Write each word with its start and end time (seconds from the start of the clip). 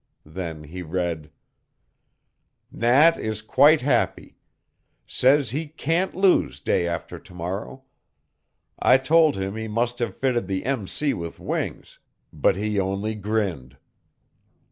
Then 0.25 0.63
he 0.63 0.81
read: 0.81 1.29
"Nat 2.71 3.19
is 3.19 3.43
quite 3.43 3.81
happy; 3.81 4.35
says 5.05 5.51
he 5.51 5.67
can't 5.67 6.15
lose 6.15 6.59
day 6.59 6.87
after 6.87 7.19
to 7.19 7.33
morrow. 7.35 7.83
I 8.79 8.97
told 8.97 9.35
him 9.35 9.55
he 9.55 9.67
must 9.67 9.99
have 9.99 10.17
fitted 10.17 10.47
the 10.47 10.65
M. 10.65 10.87
C. 10.87 11.13
with 11.13 11.39
wings, 11.39 11.99
but 12.33 12.55
he 12.55 12.79
only 12.79 13.13
grinned. 13.13 13.77